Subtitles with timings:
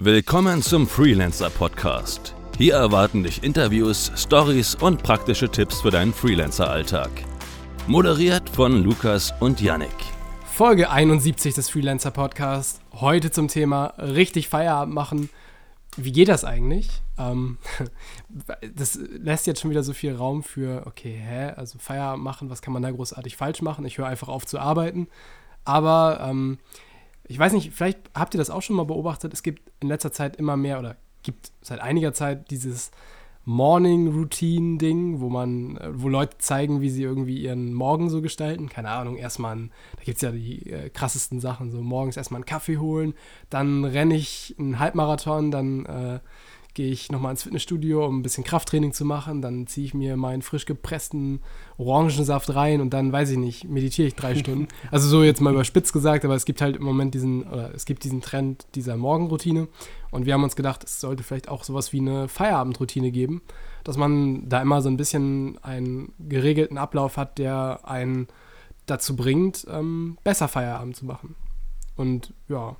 [0.00, 2.32] Willkommen zum Freelancer Podcast.
[2.56, 7.10] Hier erwarten dich Interviews, Stories und praktische Tipps für deinen Freelancer-Alltag.
[7.88, 9.90] Moderiert von Lukas und Yannick.
[10.46, 12.80] Folge 71 des Freelancer Podcasts.
[12.92, 15.30] Heute zum Thema richtig Feierabend machen.
[15.96, 17.02] Wie geht das eigentlich?
[17.18, 17.58] Ähm,
[18.76, 22.62] das lässt jetzt schon wieder so viel Raum für, okay, hä, also Feierabend machen, was
[22.62, 23.84] kann man da großartig falsch machen?
[23.84, 25.08] Ich höre einfach auf zu arbeiten.
[25.64, 26.58] Aber ähm,
[27.28, 29.32] ich weiß nicht, vielleicht habt ihr das auch schon mal beobachtet.
[29.32, 32.90] Es gibt in letzter Zeit immer mehr oder gibt seit einiger Zeit dieses
[33.44, 38.20] Morning Routine Ding, wo man, äh, wo Leute zeigen, wie sie irgendwie ihren Morgen so
[38.20, 38.68] gestalten.
[38.68, 39.56] Keine Ahnung, erstmal,
[39.96, 43.14] da gibt es ja die äh, krassesten Sachen, so morgens erstmal einen Kaffee holen,
[43.48, 46.20] dann renne ich einen Halbmarathon, dann äh,
[46.78, 49.42] gehe ich nochmal ins Fitnessstudio, um ein bisschen Krafttraining zu machen.
[49.42, 51.40] Dann ziehe ich mir meinen frisch gepressten
[51.76, 54.68] Orangensaft rein und dann, weiß ich nicht, meditiere ich drei Stunden.
[54.92, 57.84] Also so jetzt mal überspitzt gesagt, aber es gibt halt im Moment diesen, oder es
[57.84, 59.66] gibt diesen Trend dieser Morgenroutine.
[60.12, 63.42] Und wir haben uns gedacht, es sollte vielleicht auch sowas wie eine Feierabendroutine geben,
[63.82, 68.28] dass man da immer so ein bisschen einen geregelten Ablauf hat, der einen
[68.86, 71.34] dazu bringt, ähm, besser Feierabend zu machen.
[71.96, 72.76] Und ja,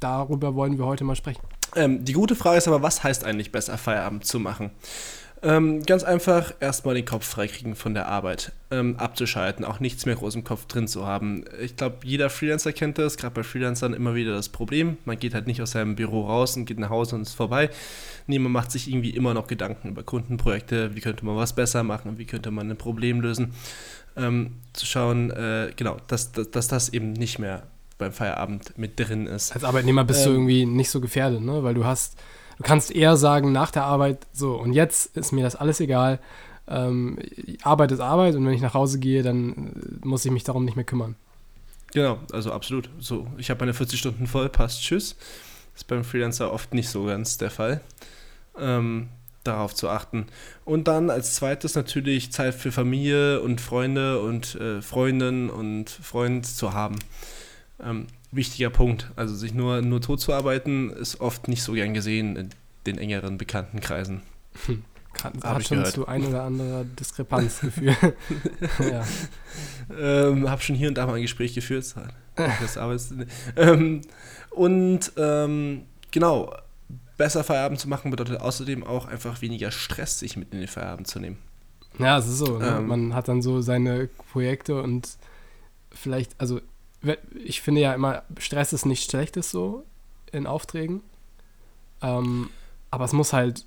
[0.00, 1.42] darüber wollen wir heute mal sprechen.
[1.76, 4.70] Ähm, die gute Frage ist aber, was heißt eigentlich besser, Feierabend zu machen?
[5.40, 10.16] Ähm, ganz einfach erstmal den Kopf freikriegen von der Arbeit, ähm, abzuschalten, auch nichts mehr
[10.16, 11.44] groß im Kopf drin zu haben.
[11.60, 14.96] Ich glaube, jeder Freelancer kennt das, gerade bei Freelancern immer wieder das Problem.
[15.04, 17.70] Man geht halt nicht aus seinem Büro raus und geht nach Hause und ist vorbei.
[18.26, 21.84] Nee, man macht sich irgendwie immer noch Gedanken über Kundenprojekte, wie könnte man was besser
[21.84, 23.52] machen, wie könnte man ein Problem lösen.
[24.16, 27.62] Ähm, zu schauen, äh, genau, dass, dass, dass das eben nicht mehr
[27.98, 29.52] beim Feierabend mit drin ist.
[29.52, 31.62] Als Arbeitnehmer bist ähm, du irgendwie nicht so gefährdet, ne?
[31.62, 32.16] Weil du hast,
[32.56, 36.20] du kannst eher sagen nach der Arbeit, so und jetzt ist mir das alles egal.
[36.68, 37.18] Ähm,
[37.62, 40.64] Arbeit ist Arbeit und wenn ich nach Hause gehe, dann äh, muss ich mich darum
[40.64, 41.16] nicht mehr kümmern.
[41.92, 42.90] Genau, also absolut.
[42.98, 45.16] So, ich habe meine 40 Stunden voll, passt, tschüss.
[45.72, 47.80] Das ist beim Freelancer oft nicht so ganz der Fall.
[48.58, 49.08] Ähm,
[49.44, 50.26] darauf zu achten.
[50.66, 56.44] Und dann als zweites natürlich Zeit für Familie und Freunde und äh, Freundinnen und Freund
[56.44, 56.96] zu haben
[57.82, 59.10] ähm, wichtiger Punkt.
[59.16, 62.50] Also sich nur, nur tot zu arbeiten, ist oft nicht so gern gesehen in
[62.86, 64.22] den engeren Bekanntenkreisen.
[64.66, 64.84] Hm.
[65.42, 65.94] Hat schon gehört.
[65.94, 67.96] zu ein oder anderer Diskrepanz geführt.
[68.78, 69.04] ja.
[69.98, 71.94] ähm, hab schon hier und da mal ein Gespräch geführt.
[72.36, 72.78] Das
[73.56, 74.02] ähm,
[74.50, 76.54] und ähm, genau,
[77.16, 81.08] besser Feierabend zu machen bedeutet außerdem auch einfach weniger Stress, sich mit in den Feierabend
[81.08, 81.38] zu nehmen.
[81.98, 82.58] Ja, es ist so.
[82.58, 82.76] Ne?
[82.78, 82.86] Ähm.
[82.86, 85.18] Man hat dann so seine Projekte und
[85.90, 86.60] vielleicht, also
[87.44, 89.84] ich finde ja immer, Stress ist nichts Schlechtes so
[90.32, 91.02] in Aufträgen.
[92.02, 92.50] Ähm,
[92.90, 93.64] aber es muss halt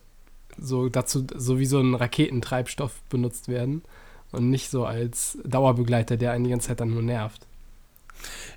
[0.58, 3.84] so dazu, so wie so ein Raketentreibstoff benutzt werden
[4.32, 7.48] und nicht so als Dauerbegleiter, der einen die ganze Zeit dann nur nervt.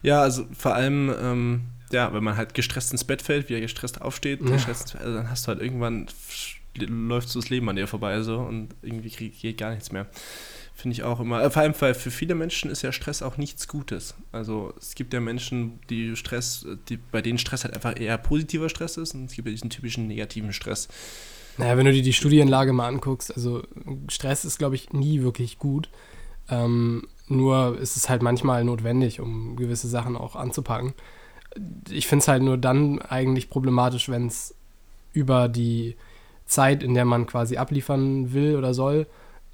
[0.02, 4.00] Ja, also vor allem, ähm, ja, wenn man halt gestresst ins Bett fällt, wieder gestresst
[4.00, 4.50] aufsteht, ja.
[4.50, 6.06] gestresst, also dann hast du halt irgendwann,
[6.76, 10.06] läuft so das Leben an dir vorbei so und irgendwie geht gar nichts mehr.
[10.74, 11.42] Finde ich auch immer.
[11.42, 14.14] Äh, vor allem, weil für viele Menschen ist ja Stress auch nichts Gutes.
[14.32, 18.68] Also es gibt ja Menschen, die Stress, die, bei denen Stress halt einfach eher positiver
[18.68, 20.88] Stress ist und es gibt ja diesen typischen negativen Stress.
[21.56, 23.62] Naja, wenn du dir die Studienlage mal anguckst, also
[24.08, 25.88] Stress ist, glaube ich, nie wirklich gut.
[26.50, 30.94] Ähm, nur ist es halt manchmal notwendig, um gewisse Sachen auch anzupacken.
[31.88, 34.54] Ich finde es halt nur dann eigentlich problematisch, wenn es
[35.12, 35.96] über die
[36.46, 39.06] Zeit, in der man quasi abliefern will oder soll,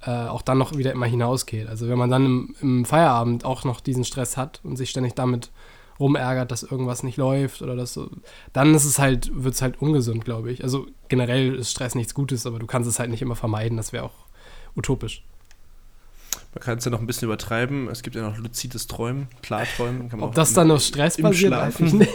[0.03, 1.67] äh, auch dann noch wieder immer hinausgeht.
[1.67, 5.13] Also wenn man dann im, im, Feierabend auch noch diesen Stress hat und sich ständig
[5.13, 5.51] damit
[5.99, 8.09] rumärgert, dass irgendwas nicht läuft oder das so,
[8.53, 10.63] dann ist es halt, wird es halt ungesund, glaube ich.
[10.63, 13.93] Also generell ist Stress nichts Gutes, aber du kannst es halt nicht immer vermeiden, das
[13.93, 14.25] wäre auch
[14.75, 15.23] utopisch.
[16.53, 17.87] Man kann es ja noch ein bisschen übertreiben.
[17.87, 20.09] Es gibt ja noch luzides Träumen, Klarträumen.
[20.21, 22.11] Ob das dann noch Stress im basiert, Schlafen, nicht.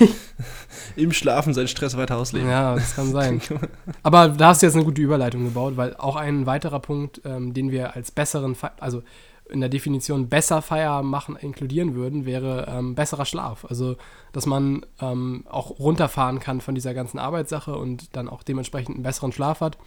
[0.97, 2.49] Im Schlafen seinen Stress weiter ausleben.
[2.49, 3.41] Ja, das kann sein.
[4.03, 7.54] Aber da hast du jetzt eine gute Überleitung gebaut, weil auch ein weiterer Punkt, ähm,
[7.54, 9.03] den wir als besseren, Fe also
[9.49, 13.65] in der Definition besser Feierabend machen inkludieren würden, wäre ähm, besserer Schlaf.
[13.66, 13.97] Also,
[14.33, 19.04] dass man ähm, auch runterfahren kann von dieser ganzen Arbeitssache und dann auch dementsprechend einen
[19.04, 19.78] besseren Schlaf hat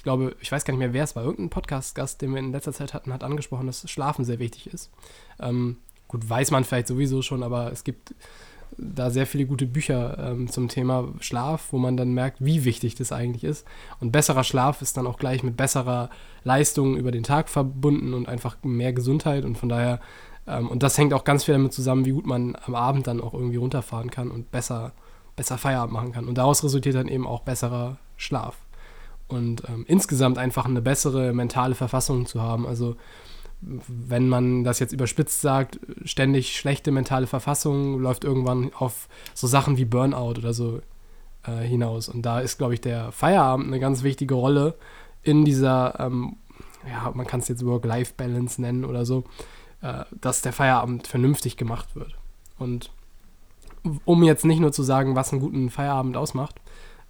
[0.00, 2.52] ich glaube, ich weiß gar nicht mehr, wer es war, irgendein Podcast-Gast, den wir in
[2.52, 4.90] letzter Zeit hatten, hat angesprochen, dass Schlafen sehr wichtig ist.
[5.38, 5.76] Ähm,
[6.08, 8.14] gut, weiß man vielleicht sowieso schon, aber es gibt
[8.78, 12.94] da sehr viele gute Bücher ähm, zum Thema Schlaf, wo man dann merkt, wie wichtig
[12.94, 13.66] das eigentlich ist.
[14.00, 16.08] Und besserer Schlaf ist dann auch gleich mit besserer
[16.44, 19.44] Leistung über den Tag verbunden und einfach mehr Gesundheit.
[19.44, 20.00] Und von daher,
[20.46, 23.20] ähm, und das hängt auch ganz viel damit zusammen, wie gut man am Abend dann
[23.20, 24.94] auch irgendwie runterfahren kann und besser,
[25.36, 26.26] besser Feierabend machen kann.
[26.26, 28.56] Und daraus resultiert dann eben auch besserer Schlaf
[29.30, 32.66] und ähm, insgesamt einfach eine bessere mentale Verfassung zu haben.
[32.66, 32.96] Also
[33.60, 39.76] wenn man das jetzt überspitzt sagt, ständig schlechte mentale Verfassung läuft irgendwann auf so Sachen
[39.76, 40.80] wie Burnout oder so
[41.44, 42.08] äh, hinaus.
[42.08, 44.76] Und da ist, glaube ich, der Feierabend eine ganz wichtige Rolle
[45.22, 46.36] in dieser, ähm,
[46.88, 49.24] ja, man kann es jetzt Work-Life-Balance nennen oder so,
[49.82, 52.16] äh, dass der Feierabend vernünftig gemacht wird.
[52.58, 52.90] Und
[54.04, 56.56] um jetzt nicht nur zu sagen, was einen guten Feierabend ausmacht,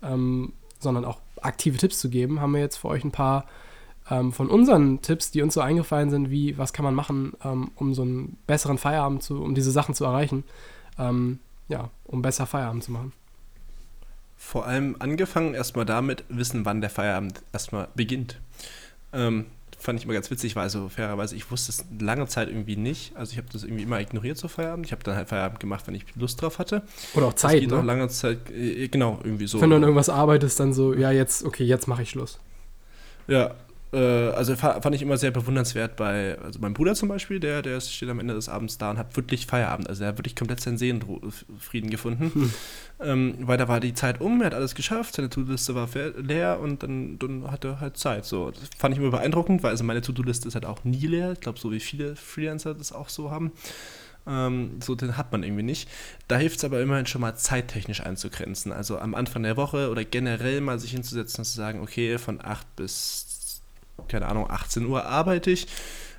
[0.02, 3.46] ähm, sondern auch aktive Tipps zu geben, haben wir jetzt für euch ein paar
[4.10, 7.70] ähm, von unseren Tipps, die uns so eingefallen sind, wie was kann man machen, ähm,
[7.76, 10.44] um so einen besseren Feierabend zu, um diese Sachen zu erreichen,
[10.98, 11.38] ähm,
[11.68, 13.12] ja, um besser Feierabend zu machen.
[14.36, 18.40] Vor allem angefangen erstmal damit, wissen, wann der Feierabend erstmal beginnt.
[19.12, 19.46] Ähm,
[19.80, 23.16] fand ich immer ganz witzig, weil also fairerweise, ich wusste es lange Zeit irgendwie nicht.
[23.16, 24.86] Also ich habe das irgendwie immer ignoriert, so Feierabend.
[24.86, 26.82] Ich habe dann halt Feierabend gemacht, wenn ich Lust drauf hatte.
[27.14, 27.78] Oder auch Zeit, ne?
[27.78, 29.60] auch lange Zeit, äh, genau, irgendwie so.
[29.60, 32.38] Wenn du an irgendwas arbeitest, dann so, ja, jetzt, okay, jetzt mache ich Schluss.
[33.26, 33.54] Ja,
[33.96, 38.08] also fand ich immer sehr bewundernswert bei, also mein Bruder zum Beispiel, der, der steht
[38.08, 39.88] am Ende des Abends da und hat wirklich Feierabend.
[39.88, 42.30] Also er hat wirklich komplett seinen Seelenfrieden gefunden.
[42.32, 42.52] Hm.
[43.02, 45.88] Ähm, weil da war die Zeit um, er hat alles geschafft, seine To-Do-Liste war
[46.18, 48.26] leer und dann, dann hat er halt Zeit.
[48.26, 51.32] So, das fand ich immer beeindruckend, weil also meine To-Do-Liste ist halt auch nie leer.
[51.32, 53.52] Ich glaube, so wie viele Freelancer das auch so haben.
[54.26, 55.88] Ähm, so den hat man irgendwie nicht.
[56.28, 58.70] Da hilft es aber immerhin schon mal zeittechnisch einzugrenzen.
[58.70, 62.44] Also am Anfang der Woche oder generell mal sich hinzusetzen und zu sagen, okay, von
[62.44, 63.39] 8 bis
[64.10, 65.66] keine Ahnung, 18 Uhr arbeite ich,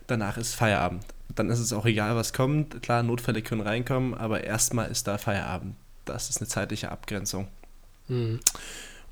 [0.07, 1.05] danach ist Feierabend.
[1.35, 2.81] Dann ist es auch egal, was kommt.
[2.81, 5.75] Klar, Notfälle können reinkommen, aber erstmal ist da Feierabend.
[6.05, 7.47] Das ist eine zeitliche Abgrenzung.
[8.07, 8.39] Mhm.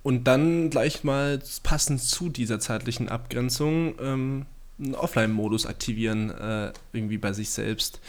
[0.01, 4.45] Und dann gleich mal passend zu dieser zeitlichen Abgrenzung ähm,
[4.79, 7.99] einen Offline-Modus aktivieren, äh, irgendwie bei sich selbst.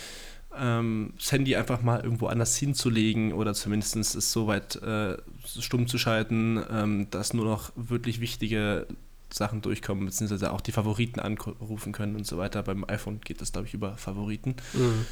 [0.57, 5.87] Ähm, das Handy einfach mal irgendwo anders hinzulegen oder zumindest es so weit äh, stumm
[5.87, 8.87] zu schalten, ähm, dass nur noch wirklich wichtige
[9.33, 12.63] Sachen durchkommen, beziehungsweise auch die Favoriten anrufen können und so weiter.
[12.63, 14.57] Beim iPhone geht das, glaube ich, über Favoriten.
[14.73, 15.07] Mhm.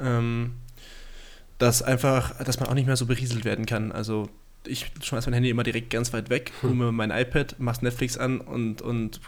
[0.00, 0.54] Ähm,
[1.58, 3.92] dass einfach, dass man auch nicht mehr so berieselt werden kann.
[3.92, 4.28] Also
[4.66, 8.16] ich schmeiß mein Handy immer direkt ganz weit weg, hole mir mein iPad, mach Netflix
[8.16, 9.20] an und, und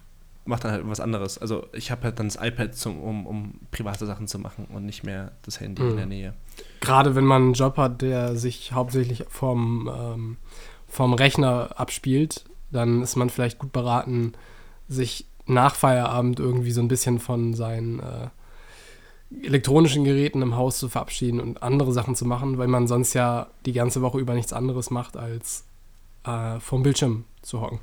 [0.44, 1.38] mach dann halt was anderes.
[1.38, 4.86] Also ich habe halt dann das iPad, zum, um, um private Sachen zu machen und
[4.86, 5.90] nicht mehr das Handy mhm.
[5.90, 6.34] in der Nähe.
[6.81, 10.36] Gerade wenn man einen Job hat, der sich hauptsächlich vom, ähm,
[10.88, 14.32] vom Rechner abspielt, dann ist man vielleicht gut beraten,
[14.88, 18.28] sich nach Feierabend irgendwie so ein bisschen von seinen äh,
[19.44, 23.49] elektronischen Geräten im Haus zu verabschieden und andere Sachen zu machen, weil man sonst ja
[23.67, 25.64] die ganze Woche über nichts anderes macht, als
[26.25, 27.81] äh, vom Bildschirm zu hocken.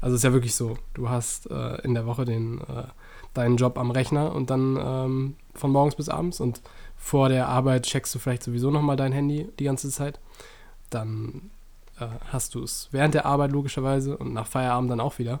[0.00, 2.84] Also es ist ja wirklich so, du hast äh, in der Woche den, äh,
[3.34, 6.60] deinen Job am Rechner und dann ähm, von morgens bis abends und
[6.96, 10.20] vor der Arbeit checkst du vielleicht sowieso nochmal dein Handy die ganze Zeit.
[10.90, 11.50] Dann
[12.00, 15.40] äh, hast du es während der Arbeit logischerweise und nach Feierabend dann auch wieder.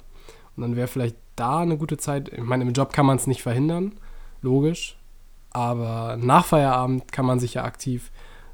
[0.56, 2.28] Und dann wäre vielleicht da eine gute Zeit.
[2.28, 3.92] Ich meine, im Job kann man es nicht verhindern,
[4.42, 4.96] logisch.
[5.50, 8.10] Aber nach Feierabend kann man sich ja aktiv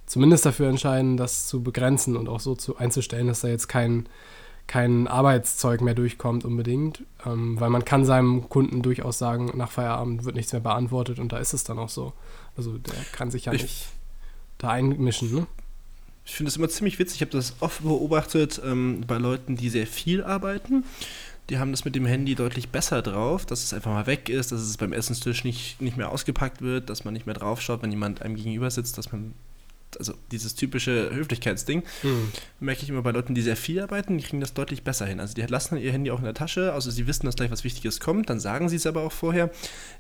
[0.07, 4.07] zumindest dafür entscheiden, das zu begrenzen und auch so zu, einzustellen, dass da jetzt kein,
[4.67, 7.03] kein Arbeitszeug mehr durchkommt unbedingt.
[7.25, 11.33] Ähm, weil man kann seinem Kunden durchaus sagen, nach Feierabend wird nichts mehr beantwortet und
[11.33, 12.13] da ist es dann auch so.
[12.57, 13.87] Also der kann sich ja ich, nicht
[14.59, 15.47] da einmischen, ne?
[16.25, 17.17] Ich finde es immer ziemlich witzig.
[17.17, 20.85] Ich habe das oft beobachtet ähm, bei Leuten, die sehr viel arbeiten.
[21.51, 24.51] Die haben das mit dem Handy deutlich besser drauf, dass es einfach mal weg ist,
[24.51, 27.83] dass es beim Essenstisch nicht, nicht mehr ausgepackt wird, dass man nicht mehr drauf schaut,
[27.83, 29.35] wenn jemand einem gegenüber sitzt, dass man
[29.99, 32.33] also dieses typische Höflichkeitsding, mhm.
[32.61, 35.21] merke ich immer bei Leuten, die sehr viel arbeiten, die kriegen das deutlich besser hin.
[35.21, 37.65] Also die lassen ihr Handy auch in der Tasche, also sie wissen, dass gleich was
[37.65, 39.51] Wichtiges kommt, dann sagen sie es aber auch vorher.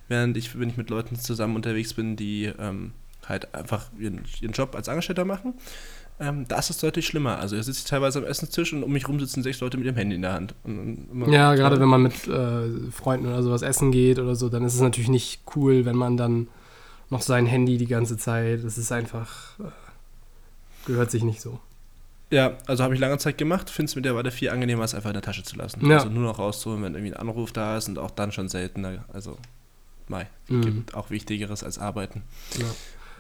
[0.08, 2.92] Während ich, wenn ich mit Leuten zusammen unterwegs bin, die ähm,
[3.28, 5.54] halt einfach ihren, ihren Job als Angestellter machen,
[6.20, 7.38] ähm, da ist deutlich schlimmer.
[7.38, 9.96] Also, er sitzt teilweise am Essenstisch und um mich rum sitzen sechs Leute mit dem
[9.96, 10.54] Handy in der Hand.
[11.26, 14.74] ja, gerade wenn man mit äh, Freunden oder sowas essen geht oder so, dann ist
[14.74, 16.48] es natürlich nicht cool, wenn man dann
[17.10, 18.64] noch sein Handy die ganze Zeit.
[18.64, 19.58] Das ist einfach.
[19.58, 19.70] Äh,
[20.86, 21.60] gehört sich nicht so.
[22.30, 25.14] Ja, also habe ich lange Zeit gemacht, finde es mittlerweile viel angenehmer, es einfach in
[25.14, 25.86] der Tasche zu lassen.
[25.88, 25.98] Ja.
[25.98, 29.04] Also nur noch rauszuholen, wenn irgendwie ein Anruf da ist und auch dann schon seltener.
[29.12, 29.36] Also,
[30.08, 30.62] mei, mhm.
[30.62, 32.22] gibt auch Wichtigeres als Arbeiten.
[32.58, 32.66] Ja.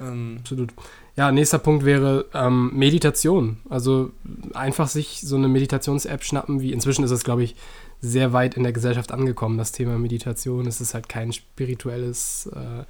[0.00, 0.72] Ähm, Absolut.
[1.16, 3.58] Ja, nächster Punkt wäre ähm, Meditation.
[3.68, 4.10] Also
[4.52, 7.54] einfach sich so eine Meditations-App schnappen, wie inzwischen ist es, glaube ich,
[8.00, 10.66] sehr weit in der Gesellschaft angekommen, das Thema Meditation.
[10.66, 12.84] Es ist halt kein spirituelles äh,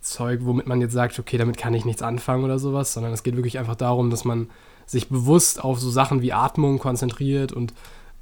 [0.00, 3.22] Zeug, womit man jetzt sagt, okay, damit kann ich nichts anfangen oder sowas, sondern es
[3.22, 4.50] geht wirklich einfach darum, dass man
[4.86, 7.72] sich bewusst auf so Sachen wie Atmung konzentriert und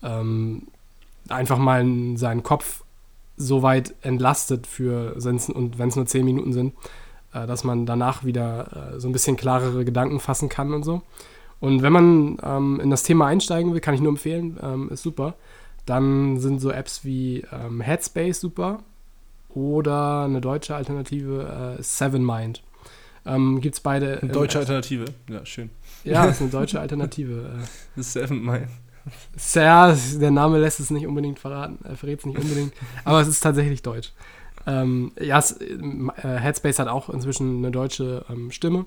[0.02, 0.69] ähm,
[1.28, 1.85] einfach mal
[2.16, 2.85] seinen Kopf
[3.37, 5.16] so weit entlastet für,
[5.54, 6.75] und wenn es nur zehn Minuten sind,
[7.35, 11.03] äh, dass man danach wieder äh, so ein bisschen klarere Gedanken fassen kann und so.
[11.61, 15.03] Und wenn man ähm, in das Thema einsteigen will, kann ich nur empfehlen, ähm, ist
[15.03, 15.35] super.
[15.87, 18.81] Dann sind so Apps wie ähm, Headspace super
[19.49, 22.62] oder eine deutsche Alternative, äh, Seven Mind.
[23.25, 24.21] Ähm, Gibt es beide.
[24.21, 25.71] Eine deutsche Alternative, ja, schön.
[26.05, 27.51] Ja, ist eine deutsche Alternative.
[27.97, 28.69] The Seven Mile.
[29.55, 32.73] Ja, der Name lässt es nicht unbedingt verraten, er verrät es nicht unbedingt,
[33.05, 34.12] aber es ist tatsächlich deutsch.
[34.66, 35.78] Ähm, ja, es, äh,
[36.23, 38.87] Headspace hat auch inzwischen eine deutsche ähm, Stimme,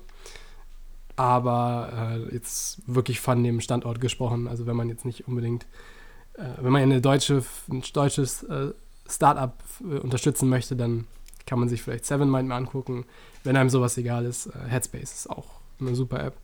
[1.16, 4.48] aber äh, jetzt wirklich von dem Standort gesprochen.
[4.48, 5.64] Also wenn man jetzt nicht unbedingt,
[6.34, 8.72] äh, wenn man eine deutsche, ein deutsches äh,
[9.08, 11.06] Startup äh, unterstützen möchte, dann
[11.46, 13.04] kann man sich vielleicht Seven Mind mal angucken.
[13.44, 15.46] Wenn einem sowas egal ist, äh, Headspace ist auch
[15.80, 16.36] eine super App.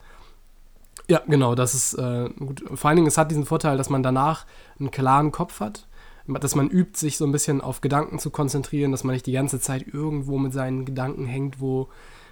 [1.09, 2.63] Ja, genau, das ist äh, gut.
[2.75, 4.47] Vor allen Dingen, es hat diesen Vorteil, dass man danach
[4.79, 5.89] einen klaren Kopf hat,
[6.27, 9.33] dass man übt, sich so ein bisschen auf Gedanken zu konzentrieren, dass man nicht die
[9.33, 11.89] ganze Zeit irgendwo mit seinen Gedanken hängt, wo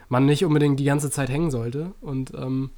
[0.09, 1.93] man nicht unbedingt die ganze Zeit hängen sollte.
[2.01, 2.71] Und ähm,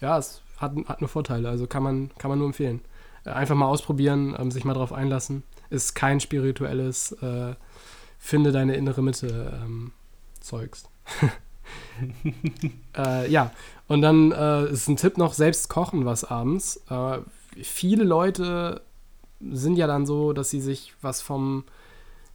[0.00, 2.80] ja, es hat, hat nur Vorteile, also kann man, kann man nur empfehlen.
[3.24, 5.42] Äh, einfach mal ausprobieren, ähm, sich mal drauf einlassen.
[5.70, 7.54] Ist kein spirituelles äh,
[8.18, 9.92] Finde deine innere Mitte ähm,
[10.40, 10.88] Zeugs.
[12.96, 13.52] äh, ja,
[13.88, 16.82] und dann äh, ist ein Tipp noch, selbst kochen was abends.
[16.90, 17.18] Äh,
[17.62, 18.82] viele Leute
[19.40, 21.64] sind ja dann so, dass sie sich was vom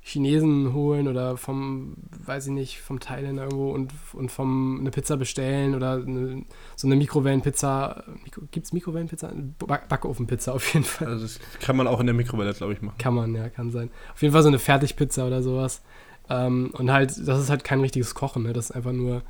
[0.04, 5.16] Chinesen holen oder vom, weiß ich nicht, vom Thailänder irgendwo und, und vom eine Pizza
[5.16, 6.44] bestellen oder eine,
[6.76, 8.04] so eine Mikrowellenpizza.
[8.24, 9.32] Mikro, Gibt es Mikrowellenpizza?
[9.60, 11.08] Backofenpizza auf jeden Fall.
[11.08, 12.98] Also das kann man auch in der Mikrowelle, glaube ich, machen.
[12.98, 13.92] Kann man, ja, kann sein.
[14.14, 15.84] Auf jeden Fall so eine Fertigpizza oder sowas.
[16.30, 18.54] Ähm, und halt, das ist halt kein richtiges Kochen, ne?
[18.54, 19.22] Das ist einfach nur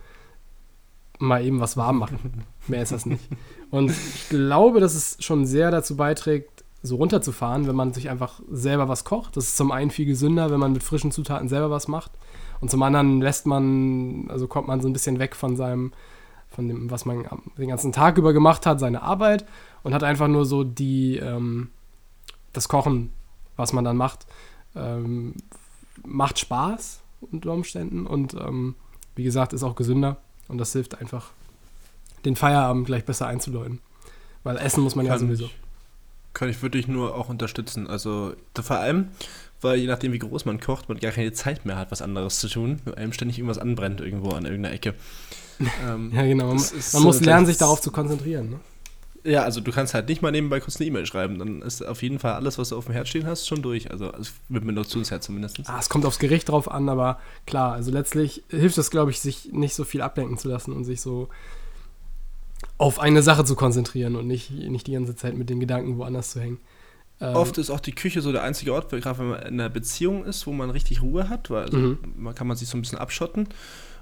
[1.19, 2.45] mal eben was warm machen.
[2.67, 3.23] Mehr ist das nicht.
[3.71, 8.41] Und ich glaube, dass es schon sehr dazu beiträgt, so runterzufahren, wenn man sich einfach
[8.49, 9.37] selber was kocht.
[9.37, 12.11] Das ist zum einen viel gesünder, wenn man mit frischen Zutaten selber was macht.
[12.59, 15.93] Und zum anderen lässt man, also kommt man so ein bisschen weg von seinem,
[16.49, 17.25] von dem, was man
[17.57, 19.45] den ganzen Tag über gemacht hat, seine Arbeit
[19.83, 21.69] und hat einfach nur so die, ähm,
[22.53, 23.11] das Kochen,
[23.57, 24.25] was man dann macht,
[24.75, 25.35] ähm,
[26.03, 28.75] macht Spaß unter Umständen und ähm,
[29.15, 30.17] wie gesagt, ist auch gesünder.
[30.47, 31.31] Und das hilft einfach,
[32.25, 33.79] den Feierabend gleich besser einzuläuten.
[34.43, 35.45] Weil essen muss man kann ja sowieso.
[35.45, 35.55] Ich,
[36.33, 37.87] kann ich wirklich nur auch unterstützen.
[37.87, 39.09] Also vor allem,
[39.61, 42.39] weil je nachdem, wie groß man kocht, man gar keine Zeit mehr hat, was anderes
[42.39, 42.79] zu tun.
[42.85, 44.93] Weil einem ständig irgendwas anbrennt irgendwo an irgendeiner Ecke.
[45.87, 46.53] ähm, ja, genau.
[46.53, 48.49] Man, man muss lernen, sich darauf zu konzentrieren.
[48.51, 48.59] Ne?
[49.23, 51.37] Ja, also du kannst halt nicht mal nebenbei kurz eine E-Mail schreiben.
[51.37, 53.91] Dann ist auf jeden Fall alles, was du auf dem Herd stehen hast, schon durch.
[53.91, 54.11] Also
[54.49, 55.61] mit Induktionsherd zumindest.
[55.65, 59.19] Ah, es kommt aufs Gericht drauf an, aber klar, also letztlich hilft es, glaube ich,
[59.19, 61.29] sich nicht so viel ablenken zu lassen und sich so
[62.81, 66.31] auf eine Sache zu konzentrieren und nicht, nicht die ganze Zeit mit den Gedanken woanders
[66.31, 66.57] zu hängen.
[67.19, 69.69] Ähm, Oft ist auch die Küche so der einzige Ort, gerade wenn man in einer
[69.69, 71.99] Beziehung ist, wo man richtig Ruhe hat, weil also mhm.
[72.17, 73.47] man kann man sich so ein bisschen abschotten.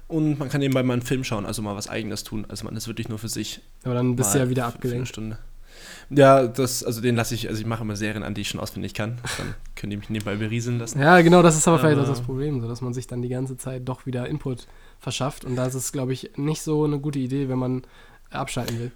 [0.08, 2.46] Und man kann nebenbei mal einen Film schauen, also mal was Eigenes tun.
[2.48, 3.60] Also man ist wirklich nur für sich.
[3.84, 5.08] Aber dann bist du ja wieder abgelenkt.
[5.08, 5.38] Stunde.
[6.08, 8.60] Ja, das, also den lasse ich, also ich mache immer Serien an, die ich schon
[8.60, 9.18] auswendig kann.
[9.36, 11.00] Dann können die mich nebenbei berieseln lassen.
[11.00, 13.20] Ja, genau, das ist aber, aber vielleicht auch das Problem, so dass man sich dann
[13.20, 14.66] die ganze Zeit doch wieder Input
[14.98, 15.44] verschafft.
[15.44, 17.82] Und da ist es, glaube ich, nicht so eine gute Idee, wenn man
[18.30, 18.92] abschalten will.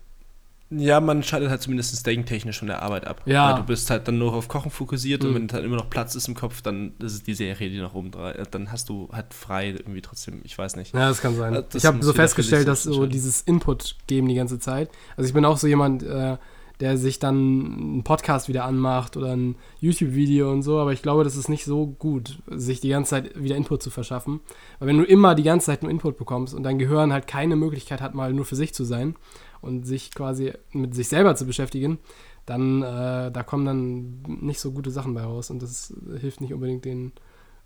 [0.70, 3.22] Ja, man schaltet halt zumindest denktechnisch von der Arbeit ab.
[3.26, 3.50] Ja.
[3.50, 5.28] Weil du bist halt dann nur auf Kochen fokussiert mhm.
[5.28, 7.78] und wenn halt immer noch Platz ist im Kopf, dann ist es die Serie, die
[7.78, 8.48] nach oben dreht.
[8.52, 10.94] Dann hast du halt frei irgendwie trotzdem, ich weiß nicht.
[10.94, 11.52] Ja, das kann sein.
[11.52, 14.90] Das ich habe so festgestellt, dass so dieses Input geben die ganze Zeit.
[15.16, 16.38] Also ich bin auch so jemand, äh,
[16.80, 21.24] der sich dann einen Podcast wieder anmacht oder ein YouTube-Video und so, aber ich glaube,
[21.24, 24.40] das ist nicht so gut, sich die ganze Zeit wieder Input zu verschaffen.
[24.78, 27.56] Weil wenn du immer die ganze Zeit nur Input bekommst und dein Gehirn halt keine
[27.56, 29.14] Möglichkeit hat, mal nur für sich zu sein
[29.60, 31.98] und sich quasi mit sich selber zu beschäftigen,
[32.44, 36.52] dann äh, da kommen dann nicht so gute Sachen bei raus und das hilft nicht
[36.52, 37.12] unbedingt den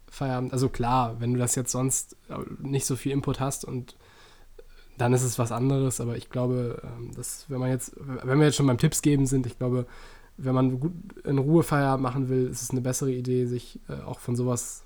[0.07, 0.53] Feierabend.
[0.53, 2.17] Also klar, wenn du das jetzt sonst
[2.61, 3.97] nicht so viel Input hast und
[4.99, 8.47] dann ist es was anderes, aber ich glaube, ähm, dass wenn man jetzt, wenn wir
[8.47, 9.87] jetzt schon beim Tipps geben sind, ich glaube,
[10.37, 10.93] wenn man gut
[11.25, 14.85] in Ruhe Feierabend machen will, ist es eine bessere Idee, sich äh, auch von sowas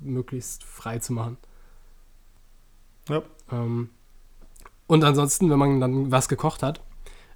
[0.00, 1.36] möglichst frei zu machen.
[3.08, 3.22] Ja.
[3.50, 3.90] Ähm,
[4.86, 6.80] und ansonsten, wenn man dann was gekocht hat,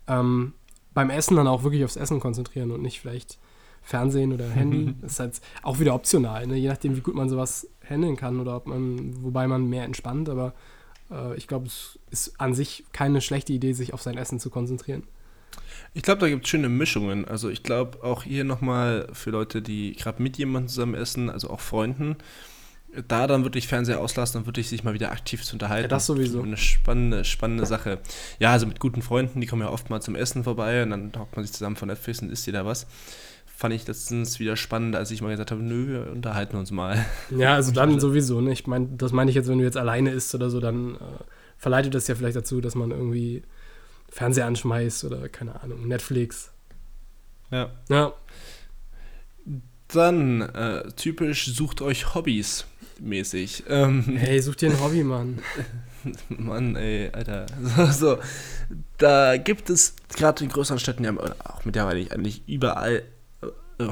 [0.07, 0.55] ähm,
[0.95, 3.39] beim Essen dann auch wirklich aufs Essen konzentrieren und nicht vielleicht
[3.83, 4.95] Fernsehen oder Handy.
[5.01, 6.57] das ist halt auch wieder optional, ne?
[6.57, 10.29] je nachdem, wie gut man sowas handeln kann oder ob man, wobei man mehr entspannt,
[10.29, 10.55] aber
[11.13, 14.51] äh, ich glaube, es ist an sich keine schlechte Idee, sich auf sein Essen zu
[14.51, 15.05] konzentrieren.
[15.95, 17.27] Ich glaube, da gibt es schöne Mischungen.
[17.27, 21.51] Also ich glaube auch hier nochmal für Leute, die gerade mit jemandem zusammen essen, also
[21.51, 22.17] auch Freunden,
[23.09, 25.85] da dann wirklich Fernseher auslassen und wirklich sich mal wieder aktiv zu unterhalten.
[25.85, 26.43] Ja, das sowieso.
[26.43, 27.99] Eine spannende, spannende Sache.
[28.39, 31.13] Ja, also mit guten Freunden, die kommen ja oft mal zum Essen vorbei und dann
[31.19, 32.87] hockt man sich zusammen von Netflix und isst jeder was
[33.63, 37.07] fand ich letztens wieder spannend, als ich mal gesagt habe, nö, wir unterhalten uns mal.
[37.31, 38.51] Ja, also dann sowieso, ne?
[38.53, 40.99] Ich meine, das meine ich jetzt, wenn du jetzt alleine isst oder so, dann äh,
[41.59, 43.45] verleitet das ja vielleicht dazu, dass man irgendwie
[44.11, 46.51] Fernseher anschmeißt oder keine Ahnung, Netflix.
[47.53, 47.71] Ja.
[47.89, 48.15] Ja.
[49.87, 52.67] Dann, äh, typisch, sucht euch Hobbys
[52.99, 53.63] mäßig.
[53.69, 55.39] Ähm, Hey, such dir ein Hobby, Mann.
[56.29, 57.47] Mann, ey, Alter.
[57.63, 58.19] So, so.
[58.99, 61.13] Da gibt es gerade in größeren Städten ja
[61.45, 63.05] auch mittlerweile eigentlich überall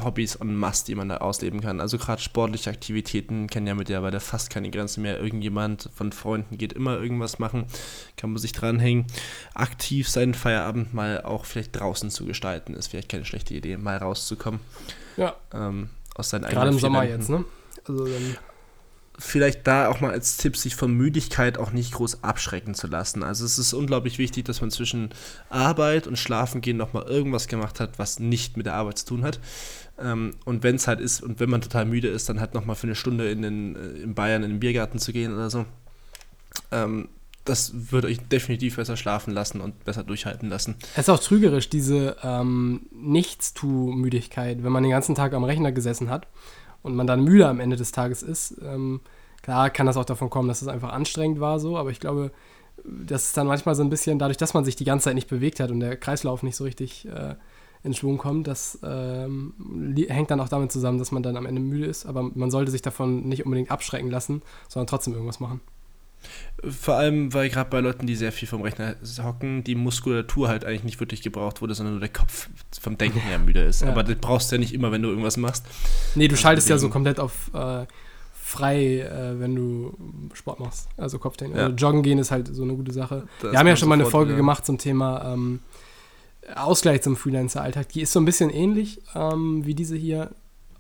[0.05, 1.81] Hobbys en masse, die man da ausleben kann.
[1.81, 5.21] Also gerade sportliche Aktivitäten kennen ja mittlerweile fast keine Grenzen mehr.
[5.21, 7.67] Irgendjemand von Freunden geht immer irgendwas machen,
[8.17, 9.07] kann man sich dranhängen.
[9.55, 13.97] Aktiv seinen Feierabend mal auch vielleicht draußen zu gestalten, ist vielleicht keine schlechte Idee, mal
[13.97, 14.61] rauszukommen.
[15.17, 17.45] Ja, Ähm, aus seinen gerade eigenen im Sommer jetzt, ne?
[17.87, 18.37] Also dann,
[19.21, 23.23] vielleicht da auch mal als Tipp, sich von Müdigkeit auch nicht groß abschrecken zu lassen.
[23.23, 25.11] Also es ist unglaublich wichtig, dass man zwischen
[25.51, 29.39] Arbeit und Schlafengehen nochmal irgendwas gemacht hat, was nicht mit der Arbeit zu tun hat.
[29.99, 32.77] Ähm, und wenn es halt ist und wenn man total müde ist, dann halt nochmal
[32.77, 35.67] für eine Stunde in, den, äh, in Bayern in den Biergarten zu gehen oder so.
[36.73, 37.09] Ähm,
[37.45, 40.77] das würde euch definitiv besser schlafen lassen und besser durchhalten lassen.
[40.93, 46.11] es ist auch trügerisch, diese ähm, Nichtstu-Müdigkeit, wenn man den ganzen Tag am Rechner gesessen
[46.11, 46.27] hat
[46.83, 48.57] und man dann müde am Ende des Tages ist.
[48.63, 49.01] Ähm,
[49.43, 52.33] klar kann das auch davon kommen, dass es einfach anstrengend war, so, aber ich glaube,
[52.85, 55.29] das ist dann manchmal so ein bisschen dadurch, dass man sich die ganze Zeit nicht
[55.29, 57.35] bewegt hat und der Kreislauf nicht so richtig äh,
[57.83, 59.55] in Schwung kommt, das ähm,
[60.09, 62.71] hängt dann auch damit zusammen, dass man dann am Ende müde ist, aber man sollte
[62.71, 65.61] sich davon nicht unbedingt abschrecken lassen, sondern trotzdem irgendwas machen.
[66.69, 70.65] Vor allem, weil gerade bei Leuten, die sehr viel vom Rechner hocken, die Muskulatur halt
[70.65, 72.49] eigentlich nicht wirklich gebraucht wurde, sondern nur der Kopf
[72.81, 73.81] vom Denken her müde ist.
[73.83, 73.89] Ja.
[73.89, 75.65] Aber das brauchst du ja nicht immer, wenn du irgendwas machst.
[76.15, 77.87] Nee, du Also schaltest ja so komplett auf äh,
[78.35, 79.97] frei, äh, wenn du
[80.35, 81.57] Sport machst, also Kopftraining.
[81.57, 81.65] Ja.
[81.65, 83.27] Also joggen gehen ist halt so eine gute Sache.
[83.41, 85.61] Da Wir haben ja schon mal eine Folge wieder- gemacht zum Thema ähm,
[86.57, 87.89] Ausgleich zum Freelancer-Alltag.
[87.91, 90.31] Die ist so ein bisschen ähnlich ähm, wie diese hier.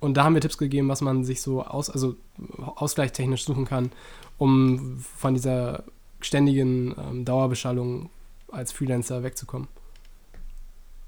[0.00, 2.16] Und da haben wir Tipps gegeben, was man sich so aus, also
[2.59, 3.92] ausgleichstechnisch suchen kann,
[4.40, 5.85] um von dieser
[6.23, 8.09] ständigen ähm, Dauerbeschallung
[8.50, 9.68] als Freelancer wegzukommen.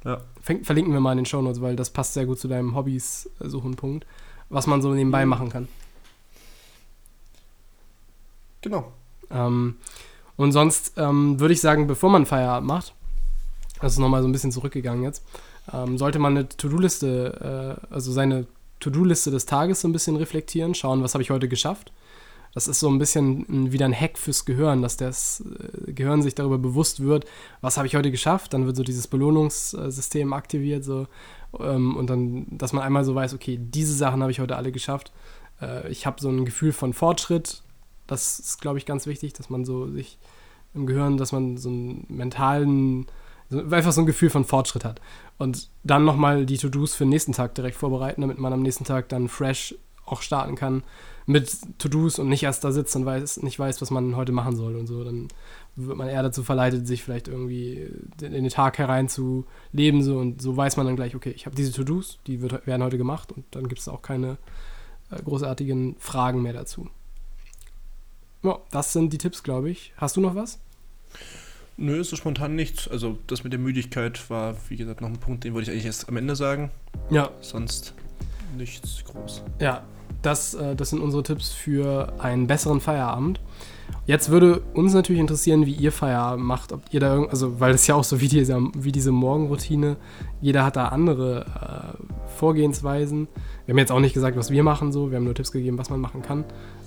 [0.05, 0.21] Ja.
[0.43, 4.07] Ver verlinken wir mal in den Shownotes, weil das passt sehr gut zu deinem Hobbys-Suchen-Punkt,
[4.51, 5.31] was man so nebenbei Mhm.
[5.31, 5.69] machen kann.
[8.61, 8.93] Genau.
[9.31, 9.77] Ähm,
[10.37, 12.95] und sonst ähm, würde ich sagen, bevor man Feierabend macht,
[13.81, 15.25] das ist nochmal so ein bisschen zurückgegangen jetzt,
[15.73, 18.47] ähm, sollte man eine To-Do-Liste, äh, also seine
[18.81, 21.93] To-Do-Liste des Tages so ein bisschen reflektieren, schauen, was habe ich heute geschafft.
[22.55, 25.43] Das ist so ein bisschen wieder ein Hack fürs Gehirn, dass das
[25.87, 27.25] äh, Gehirn sich darüber bewusst wird,
[27.61, 28.53] was habe ich heute geschafft.
[28.53, 31.07] Dann wird so dieses Belohnungssystem aktiviert, so
[31.59, 34.73] ähm, und dann, dass man einmal so weiß, okay, diese Sachen habe ich heute alle
[34.73, 35.13] geschafft.
[35.61, 37.63] Äh, ich habe so ein Gefühl von Fortschritt.
[38.07, 40.19] Das ist, glaube ich, ganz wichtig, dass man so sich
[40.75, 43.07] im Gehirn, dass man so einen mentalen,
[43.51, 45.01] einfach so ein Gefühl von Fortschritt hat.
[45.39, 48.85] Und dann nochmal die To-Dos für den nächsten Tag direkt vorbereiten, damit man am nächsten
[48.85, 49.75] Tag dann fresh
[50.13, 50.83] auch starten kann
[51.27, 54.57] mit To-Dos und nicht erst da sitzt und weiß, nicht weiß, was man heute machen
[54.57, 55.05] soll und so.
[55.05, 55.29] Dann
[55.77, 57.89] wird man eher dazu verleitet, sich vielleicht irgendwie
[58.21, 61.73] in den Tag hereinzuleben so und so weiß man dann gleich, okay, ich habe diese
[61.73, 64.37] To-Dos, die wird, werden heute gemacht und dann gibt es auch keine
[65.11, 66.89] äh, großartigen Fragen mehr dazu.
[68.43, 69.93] Ja, das sind die Tipps, glaube ich.
[69.97, 70.59] Hast du noch was?
[71.77, 72.89] Nö, so spontan nichts.
[72.89, 75.87] Also das mit der Müdigkeit war, wie gesagt, noch ein Punkt, den wollte ich eigentlich
[75.87, 76.71] erst am Ende sagen.
[77.11, 77.95] Ja, Sonst
[78.57, 79.43] nichts groß.
[79.61, 79.85] Ja,
[80.23, 83.41] das, äh, das sind unsere Tipps für einen besseren Feierabend.
[84.07, 87.75] Jetzt würde uns natürlich interessieren, wie ihr Feierabend macht, ob ihr da irgend, also weil
[87.75, 89.97] es ja auch so wie diese, wie diese Morgenroutine,
[90.41, 93.29] jeder hat da andere äh, Vorgehensweisen.
[93.67, 95.79] Wir haben jetzt auch nicht gesagt, was wir machen so, wir haben nur Tipps gegeben,
[95.79, 96.45] was man machen kann.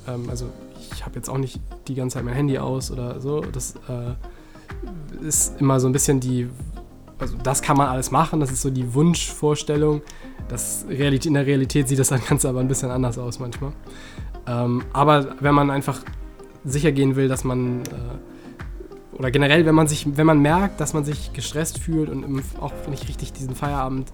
[0.07, 0.47] Ähm, also
[0.93, 3.41] ich habe jetzt auch nicht die ganze Zeit mein Handy aus oder so.
[3.41, 6.49] Das äh, ist immer so ein bisschen die,
[7.19, 10.01] also das kann man alles machen, das ist so die Wunschvorstellung.
[10.47, 13.71] Das Realität, in der Realität sieht das Ganze aber ein bisschen anders aus manchmal.
[14.47, 16.01] Ähm, aber wenn man einfach
[16.63, 20.93] sicher gehen will, dass man äh, oder generell, wenn man sich, wenn man merkt, dass
[20.93, 24.11] man sich gestresst fühlt und im, auch nicht richtig diesen Feierabend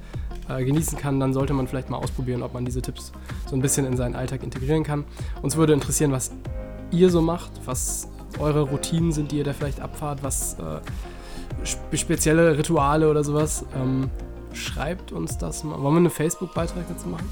[0.48, 3.12] äh, genießen kann, dann sollte man vielleicht mal ausprobieren, ob man diese Tipps
[3.48, 5.06] so ein bisschen in seinen Alltag integrieren kann.
[5.42, 6.32] Uns würde interessieren, was
[6.92, 8.10] ihr so macht, was
[8.40, 10.80] eure Routinen sind, die ihr da vielleicht abfahrt, was äh,
[11.64, 13.66] spezielle Rituale oder sowas.
[13.76, 14.10] Ähm,
[14.54, 15.82] schreibt uns das mal.
[15.82, 17.30] Wollen wir einen Facebook-Beitrag dazu machen?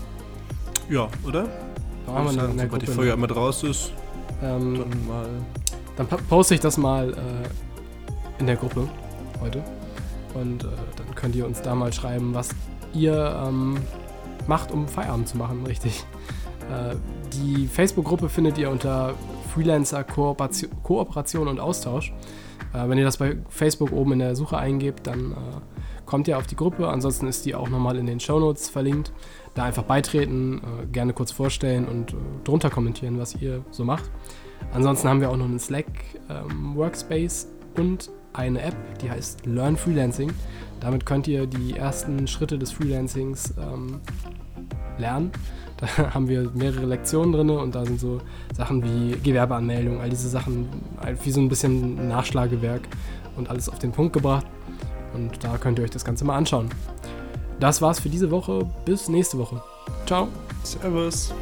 [0.90, 1.48] Ja, oder?
[2.06, 3.92] Da machen wir eine, eine Sobald die Folge einmal draus ist,
[4.42, 5.28] ähm, dann mal.
[5.96, 8.88] Dann poste ich das mal äh, in der Gruppe
[9.42, 9.64] heute.
[10.34, 12.50] Und äh, dann könnt ihr uns da mal schreiben, was
[12.94, 13.78] ihr ähm,
[14.48, 16.06] macht, um Feierabend zu machen, richtig.
[16.72, 16.96] Äh,
[17.34, 19.14] die Facebook-Gruppe findet ihr unter
[19.54, 22.14] Freelancer Kooperation, Kooperation und Austausch.
[22.74, 25.36] Äh, wenn ihr das bei Facebook oben in der Suche eingebt, dann äh,
[26.06, 26.88] kommt ihr auf die Gruppe.
[26.88, 29.12] Ansonsten ist die auch nochmal in den Shownotes verlinkt.
[29.56, 34.10] Da einfach beitreten, äh, gerne kurz vorstellen und äh, drunter kommentieren, was ihr so macht.
[34.74, 35.86] Ansonsten haben wir auch noch einen Slack
[36.30, 40.32] ähm, Workspace und eine App, die heißt Learn Freelancing.
[40.80, 44.00] Damit könnt ihr die ersten Schritte des Freelancings ähm,
[44.98, 45.32] lernen.
[45.80, 48.20] Da haben wir mehrere Lektionen drin und da sind so
[48.56, 50.68] Sachen wie Gewerbeanmeldung, all diese Sachen,
[51.24, 52.82] wie so ein bisschen Nachschlagewerk
[53.38, 54.46] und alles auf den Punkt gebracht.
[55.14, 56.70] Und da könnt ihr euch das Ganze mal anschauen.
[57.60, 58.66] Das war's für diese Woche.
[58.86, 59.62] Bis nächste Woche.
[60.06, 60.28] Ciao.
[60.64, 61.34] Servus.